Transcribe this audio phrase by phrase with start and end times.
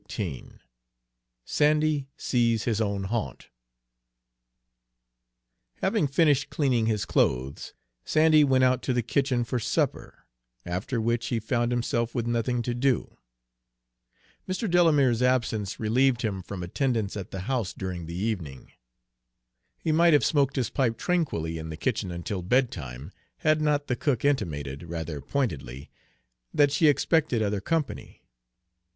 [0.11, 0.45] XVIII
[1.45, 3.49] SANDY SEES HIS OWN HA'NT
[5.81, 10.25] Having finished cleaning his clothes, Sandy went out to the kitchen for supper,
[10.65, 13.15] after which he found himself with nothing to do.
[14.49, 14.67] Mr.
[14.67, 18.71] Delamere's absence relieved him from attendance at the house during the evening.
[19.77, 23.95] He might have smoked his pipe tranquilly in the kitchen until bedtime, had not the
[23.95, 25.91] cook intimated, rather pointedly,
[26.55, 28.23] that she expected other company.